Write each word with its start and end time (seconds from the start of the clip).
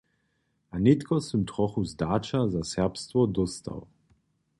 A 0.75 0.75
nětko 0.85 1.15
sym 1.27 1.41
trochu 1.51 1.79
zdaća 1.91 2.41
za 2.53 2.61
serbstwo 2.71 3.19
dóstał. 3.37 3.79